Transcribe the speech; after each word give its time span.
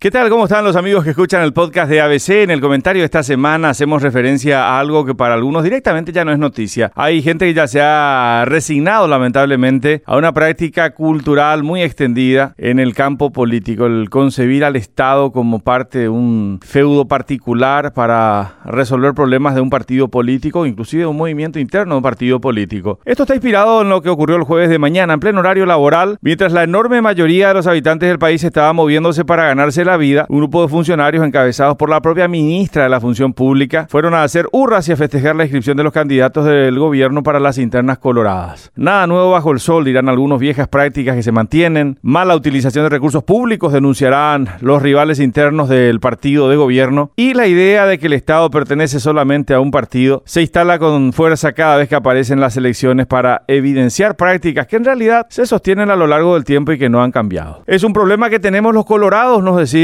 ¿Qué 0.00 0.12
tal? 0.12 0.30
¿Cómo 0.30 0.44
están 0.44 0.64
los 0.64 0.76
amigos 0.76 1.02
que 1.02 1.10
escuchan 1.10 1.42
el 1.42 1.52
podcast 1.52 1.90
de 1.90 2.00
ABC? 2.00 2.28
En 2.44 2.52
el 2.52 2.60
comentario 2.60 3.02
de 3.02 3.06
esta 3.06 3.24
semana 3.24 3.70
hacemos 3.70 4.00
referencia 4.00 4.64
a 4.64 4.78
algo 4.78 5.04
que 5.04 5.16
para 5.16 5.34
algunos 5.34 5.64
directamente 5.64 6.12
ya 6.12 6.24
no 6.24 6.30
es 6.30 6.38
noticia. 6.38 6.92
Hay 6.94 7.20
gente 7.20 7.46
que 7.46 7.54
ya 7.54 7.66
se 7.66 7.80
ha 7.80 8.44
resignado 8.46 9.08
lamentablemente 9.08 10.04
a 10.06 10.16
una 10.16 10.32
práctica 10.32 10.90
cultural 10.94 11.64
muy 11.64 11.82
extendida 11.82 12.54
en 12.58 12.78
el 12.78 12.94
campo 12.94 13.32
político, 13.32 13.86
el 13.86 14.08
concebir 14.08 14.64
al 14.64 14.76
Estado 14.76 15.32
como 15.32 15.58
parte 15.58 15.98
de 15.98 16.08
un 16.08 16.60
feudo 16.62 17.08
particular 17.08 17.92
para 17.92 18.58
resolver 18.66 19.14
problemas 19.14 19.56
de 19.56 19.62
un 19.62 19.68
partido 19.68 20.06
político, 20.06 20.64
inclusive 20.64 21.02
de 21.02 21.06
un 21.08 21.16
movimiento 21.16 21.58
interno 21.58 21.94
de 21.94 21.96
un 21.96 22.04
partido 22.04 22.40
político. 22.40 23.00
Esto 23.04 23.24
está 23.24 23.34
inspirado 23.34 23.82
en 23.82 23.88
lo 23.88 24.00
que 24.00 24.10
ocurrió 24.10 24.36
el 24.36 24.44
jueves 24.44 24.70
de 24.70 24.78
mañana 24.78 25.14
en 25.14 25.18
pleno 25.18 25.40
horario 25.40 25.66
laboral, 25.66 26.18
mientras 26.20 26.52
la 26.52 26.62
enorme 26.62 27.02
mayoría 27.02 27.48
de 27.48 27.54
los 27.54 27.66
habitantes 27.66 28.08
del 28.08 28.20
país 28.20 28.44
estaba 28.44 28.72
moviéndose 28.72 29.24
para 29.24 29.44
ganarse 29.44 29.87
la 29.88 29.96
vida, 29.96 30.26
un 30.28 30.38
grupo 30.38 30.62
de 30.62 30.68
funcionarios 30.68 31.24
encabezados 31.24 31.76
por 31.76 31.88
la 31.88 32.02
propia 32.02 32.28
ministra 32.28 32.82
de 32.82 32.88
la 32.90 33.00
Función 33.00 33.32
Pública 33.32 33.86
fueron 33.88 34.12
a 34.12 34.22
hacer 34.22 34.46
hurras 34.52 34.86
y 34.88 34.92
a 34.92 34.96
festejar 34.96 35.34
la 35.34 35.44
inscripción 35.44 35.78
de 35.78 35.82
los 35.82 35.94
candidatos 35.94 36.44
del 36.44 36.78
gobierno 36.78 37.22
para 37.22 37.40
las 37.40 37.56
internas 37.56 37.98
coloradas. 37.98 38.70
Nada 38.76 39.06
nuevo 39.06 39.30
bajo 39.30 39.50
el 39.50 39.60
sol, 39.60 39.84
dirán 39.84 40.10
algunos 40.10 40.40
viejas 40.40 40.68
prácticas 40.68 41.16
que 41.16 41.22
se 41.22 41.32
mantienen, 41.32 41.98
mala 42.02 42.36
utilización 42.36 42.84
de 42.84 42.90
recursos 42.90 43.24
públicos, 43.24 43.72
denunciarán 43.72 44.48
los 44.60 44.82
rivales 44.82 45.20
internos 45.20 45.70
del 45.70 46.00
partido 46.00 46.50
de 46.50 46.56
gobierno 46.56 47.12
y 47.16 47.32
la 47.32 47.46
idea 47.46 47.86
de 47.86 47.98
que 47.98 48.06
el 48.06 48.12
Estado 48.12 48.50
pertenece 48.50 49.00
solamente 49.00 49.54
a 49.54 49.60
un 49.60 49.70
partido 49.70 50.22
se 50.26 50.42
instala 50.42 50.78
con 50.78 51.14
fuerza 51.14 51.52
cada 51.52 51.78
vez 51.78 51.88
que 51.88 51.94
aparecen 51.94 52.40
las 52.40 52.58
elecciones 52.58 53.06
para 53.06 53.44
evidenciar 53.48 54.16
prácticas 54.16 54.66
que 54.66 54.76
en 54.76 54.84
realidad 54.84 55.26
se 55.30 55.46
sostienen 55.46 55.90
a 55.90 55.96
lo 55.96 56.06
largo 56.06 56.34
del 56.34 56.44
tiempo 56.44 56.72
y 56.72 56.78
que 56.78 56.90
no 56.90 57.02
han 57.02 57.10
cambiado. 57.10 57.62
Es 57.66 57.84
un 57.84 57.94
problema 57.94 58.28
que 58.28 58.38
tenemos 58.38 58.74
los 58.74 58.84
colorados, 58.84 59.42
nos 59.42 59.56
decía 59.56 59.77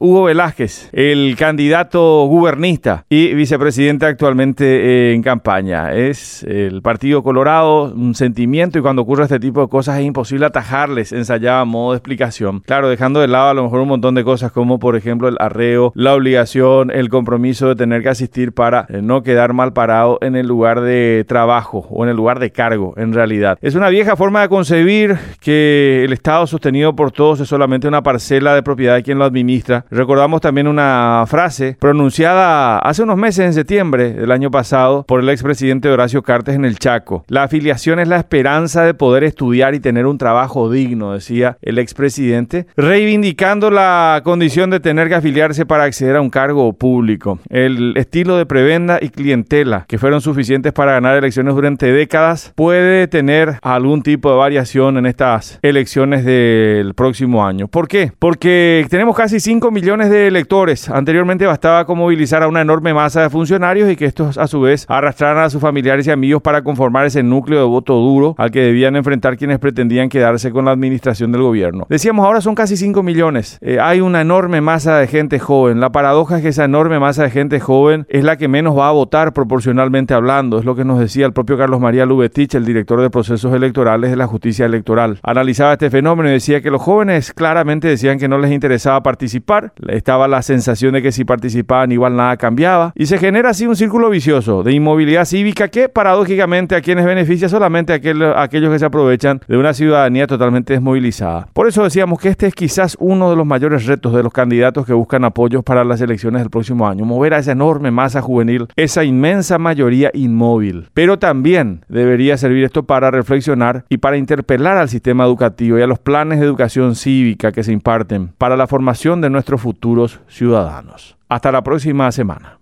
Hugo 0.00 0.24
Velázquez, 0.24 0.88
el 0.92 1.36
candidato 1.36 2.24
gubernista 2.24 3.04
y 3.10 3.34
vicepresidente 3.34 4.06
actualmente 4.06 5.12
en 5.12 5.22
campaña. 5.22 5.92
Es 5.92 6.42
el 6.44 6.80
Partido 6.80 7.22
Colorado, 7.22 7.92
un 7.92 8.14
sentimiento 8.14 8.78
y 8.78 8.82
cuando 8.82 9.02
ocurre 9.02 9.24
este 9.24 9.38
tipo 9.38 9.60
de 9.60 9.68
cosas 9.68 9.98
es 9.98 10.06
imposible 10.06 10.46
atajarles, 10.46 11.12
ensayaba 11.12 11.66
modo 11.66 11.92
de 11.92 11.98
explicación. 11.98 12.60
Claro, 12.60 12.88
dejando 12.88 13.20
de 13.20 13.28
lado 13.28 13.50
a 13.50 13.54
lo 13.54 13.64
mejor 13.64 13.80
un 13.80 13.88
montón 13.88 14.14
de 14.14 14.24
cosas 14.24 14.52
como 14.52 14.78
por 14.78 14.96
ejemplo 14.96 15.28
el 15.28 15.36
arreo, 15.38 15.92
la 15.94 16.14
obligación, 16.14 16.90
el 16.90 17.10
compromiso 17.10 17.68
de 17.68 17.76
tener 17.76 18.02
que 18.02 18.08
asistir 18.08 18.52
para 18.52 18.86
eh, 18.88 19.02
no 19.02 19.22
quedar 19.22 19.52
mal 19.52 19.74
parado 19.74 20.18
en 20.22 20.34
el 20.34 20.46
lugar 20.46 20.80
de 20.80 21.26
trabajo 21.28 21.86
o 21.90 22.04
en 22.04 22.10
el 22.10 22.16
lugar 22.16 22.38
de 22.38 22.52
cargo 22.52 22.94
en 22.96 23.12
realidad. 23.12 23.58
Es 23.60 23.74
una 23.74 23.90
vieja 23.90 24.16
forma 24.16 24.40
de 24.40 24.48
concebir 24.48 25.18
que 25.40 26.04
el 26.04 26.14
Estado 26.14 26.46
sostenido 26.46 26.96
por 26.96 27.12
todos 27.12 27.40
es 27.40 27.48
solamente 27.48 27.86
una 27.86 28.02
parcela 28.02 28.54
de 28.54 28.62
propiedad 28.62 28.94
de 28.94 29.02
quien 29.02 29.18
lo 29.18 29.25
administra 29.26 29.84
Recordamos 29.90 30.40
también 30.40 30.66
una 30.66 31.24
frase 31.26 31.76
pronunciada 31.80 32.78
hace 32.78 33.02
unos 33.02 33.16
meses 33.16 33.46
en 33.46 33.52
septiembre 33.52 34.12
del 34.12 34.30
año 34.30 34.50
pasado 34.50 35.04
por 35.04 35.20
el 35.20 35.28
expresidente 35.28 35.88
Horacio 35.88 36.22
Cartes 36.22 36.54
en 36.54 36.64
el 36.64 36.78
Chaco. 36.78 37.24
La 37.28 37.44
afiliación 37.44 37.98
es 37.98 38.08
la 38.08 38.16
esperanza 38.16 38.84
de 38.84 38.94
poder 38.94 39.24
estudiar 39.24 39.74
y 39.74 39.80
tener 39.80 40.06
un 40.06 40.18
trabajo 40.18 40.70
digno, 40.70 41.12
decía 41.12 41.58
el 41.62 41.78
expresidente, 41.78 42.66
reivindicando 42.76 43.70
la 43.70 44.20
condición 44.24 44.70
de 44.70 44.80
tener 44.80 45.08
que 45.08 45.14
afiliarse 45.14 45.66
para 45.66 45.84
acceder 45.84 46.16
a 46.16 46.20
un 46.20 46.30
cargo 46.30 46.72
público. 46.72 47.38
El 47.48 47.96
estilo 47.96 48.36
de 48.36 48.46
prebenda 48.46 48.98
y 49.00 49.08
clientela 49.08 49.86
que 49.88 49.98
fueron 49.98 50.20
suficientes 50.20 50.72
para 50.72 50.92
ganar 50.92 51.16
elecciones 51.16 51.54
durante 51.54 51.90
décadas 51.92 52.52
puede 52.54 53.08
tener 53.08 53.58
algún 53.62 54.02
tipo 54.02 54.30
de 54.30 54.36
variación 54.36 54.98
en 54.98 55.06
estas 55.06 55.58
elecciones 55.62 56.24
del 56.24 56.94
próximo 56.94 57.46
año. 57.46 57.68
¿Por 57.68 57.88
qué? 57.88 58.12
Porque 58.18 58.86
tenemos 58.90 59.15
casi 59.16 59.40
5 59.40 59.70
millones 59.70 60.10
de 60.10 60.26
electores. 60.26 60.90
Anteriormente 60.90 61.46
bastaba 61.46 61.86
con 61.86 61.96
movilizar 61.96 62.42
a 62.42 62.48
una 62.48 62.60
enorme 62.60 62.92
masa 62.92 63.22
de 63.22 63.30
funcionarios 63.30 63.90
y 63.90 63.96
que 63.96 64.04
estos 64.04 64.36
a 64.36 64.46
su 64.46 64.60
vez 64.60 64.84
arrastraran 64.90 65.42
a 65.42 65.48
sus 65.48 65.62
familiares 65.62 66.06
y 66.06 66.10
amigos 66.10 66.42
para 66.42 66.62
conformar 66.62 67.06
ese 67.06 67.22
núcleo 67.22 67.58
de 67.58 67.64
voto 67.64 67.94
duro 67.94 68.34
al 68.36 68.50
que 68.50 68.60
debían 68.60 68.94
enfrentar 68.94 69.38
quienes 69.38 69.58
pretendían 69.58 70.10
quedarse 70.10 70.50
con 70.50 70.66
la 70.66 70.72
administración 70.72 71.32
del 71.32 71.40
gobierno. 71.40 71.86
Decíamos, 71.88 72.26
ahora 72.26 72.42
son 72.42 72.54
casi 72.54 72.76
5 72.76 73.02
millones. 73.02 73.58
Eh, 73.62 73.78
hay 73.80 74.02
una 74.02 74.20
enorme 74.20 74.60
masa 74.60 74.98
de 74.98 75.06
gente 75.06 75.38
joven. 75.38 75.80
La 75.80 75.92
paradoja 75.92 76.36
es 76.36 76.42
que 76.42 76.48
esa 76.48 76.64
enorme 76.64 76.98
masa 76.98 77.22
de 77.22 77.30
gente 77.30 77.58
joven 77.58 78.04
es 78.10 78.22
la 78.22 78.36
que 78.36 78.48
menos 78.48 78.76
va 78.76 78.88
a 78.88 78.92
votar 78.92 79.32
proporcionalmente 79.32 80.12
hablando. 80.12 80.58
Es 80.58 80.66
lo 80.66 80.76
que 80.76 80.84
nos 80.84 81.00
decía 81.00 81.24
el 81.24 81.32
propio 81.32 81.56
Carlos 81.56 81.80
María 81.80 82.04
Lubetich, 82.04 82.54
el 82.54 82.66
director 82.66 83.00
de 83.00 83.08
procesos 83.08 83.54
electorales 83.54 84.10
de 84.10 84.16
la 84.16 84.26
justicia 84.26 84.66
electoral. 84.66 85.20
Analizaba 85.22 85.72
este 85.72 85.88
fenómeno 85.88 86.28
y 86.28 86.32
decía 86.32 86.60
que 86.60 86.70
los 86.70 86.82
jóvenes 86.82 87.32
claramente 87.32 87.88
decían 87.88 88.18
que 88.18 88.28
no 88.28 88.36
les 88.36 88.52
interesaba 88.52 89.05
participar 89.06 89.72
estaba 89.86 90.26
la 90.26 90.42
sensación 90.42 90.94
de 90.94 91.00
que 91.00 91.12
si 91.12 91.24
participaban 91.24 91.92
igual 91.92 92.16
nada 92.16 92.36
cambiaba. 92.36 92.92
Y 92.96 93.06
se 93.06 93.18
genera 93.18 93.50
así 93.50 93.64
un 93.64 93.76
círculo 93.76 94.10
vicioso 94.10 94.64
de 94.64 94.72
inmovilidad 94.72 95.26
cívica 95.26 95.68
que 95.68 95.88
paradójicamente 95.88 96.74
a 96.74 96.80
quienes 96.80 97.04
beneficia 97.04 97.48
solamente 97.48 97.92
a 97.92 98.42
aquellos 98.42 98.72
que 98.72 98.78
se 98.80 98.84
aprovechan 98.84 99.42
de 99.46 99.56
una 99.56 99.74
ciudadanía 99.74 100.26
totalmente 100.26 100.72
desmovilizada. 100.72 101.46
Por 101.52 101.68
eso 101.68 101.84
decíamos 101.84 102.18
que 102.18 102.30
este 102.30 102.48
es 102.48 102.54
quizás 102.56 102.96
uno 102.98 103.30
de 103.30 103.36
los 103.36 103.46
mayores 103.46 103.86
retos 103.86 104.12
de 104.12 104.24
los 104.24 104.32
candidatos 104.32 104.84
que 104.84 104.92
buscan 104.92 105.22
apoyos 105.22 105.62
para 105.62 105.84
las 105.84 106.00
elecciones 106.00 106.40
del 106.40 106.50
próximo 106.50 106.88
año, 106.88 107.04
mover 107.04 107.34
a 107.34 107.38
esa 107.38 107.52
enorme 107.52 107.92
masa 107.92 108.20
juvenil, 108.20 108.66
esa 108.74 109.04
inmensa 109.04 109.56
mayoría 109.58 110.10
inmóvil. 110.14 110.88
Pero 110.94 111.20
también 111.20 111.84
debería 111.88 112.36
servir 112.38 112.64
esto 112.64 112.82
para 112.82 113.12
reflexionar 113.12 113.84
y 113.88 113.98
para 113.98 114.16
interpelar 114.16 114.78
al 114.78 114.88
sistema 114.88 115.24
educativo 115.26 115.78
y 115.78 115.82
a 115.82 115.86
los 115.86 116.00
planes 116.00 116.40
de 116.40 116.46
educación 116.46 116.96
cívica 116.96 117.52
que 117.52 117.62
se 117.62 117.70
imparten 117.70 118.30
para 118.36 118.56
la 118.56 118.66
formación 118.66 118.95
de 118.96 119.30
nuestros 119.30 119.60
futuros 119.60 120.20
ciudadanos. 120.28 121.16
Hasta 121.28 121.52
la 121.52 121.62
próxima 121.62 122.10
semana. 122.10 122.58